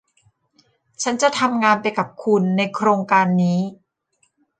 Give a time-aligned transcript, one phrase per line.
[1.03, 3.59] ฉันจะทำงานไปกับคุณในโครงการนี้